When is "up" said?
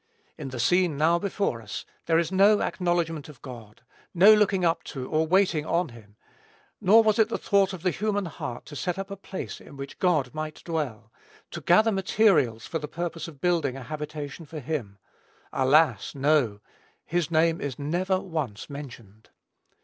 4.65-4.83, 8.97-9.11